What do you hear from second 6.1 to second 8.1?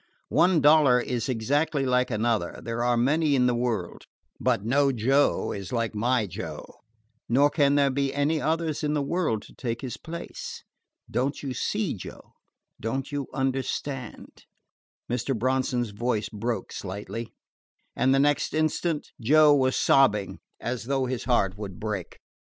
Joe, nor can there